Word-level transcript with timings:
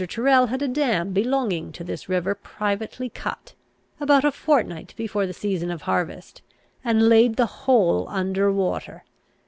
Tyrrel 0.09 0.47
had 0.47 0.63
a 0.63 0.67
dam 0.67 1.13
belonging 1.13 1.71
to 1.73 1.83
this 1.83 2.09
river 2.09 2.33
privately 2.33 3.07
cut, 3.07 3.53
about 3.99 4.25
a 4.25 4.31
fortnight 4.31 4.95
before 4.97 5.27
the 5.27 5.31
season 5.33 5.69
of 5.69 5.83
harvest, 5.83 6.41
and 6.83 7.07
laid 7.07 7.35
the 7.35 7.45
whole 7.67 8.07
under 8.09 8.51
water. 8.51 9.03